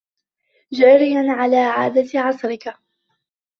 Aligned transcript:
جَارِيًا 0.71 1.31
عَلَى 1.33 1.57
عَادَةِ 1.57 2.09
عَصْرِك 2.19 2.73